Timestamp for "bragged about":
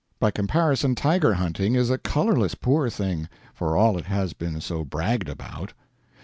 4.83-5.73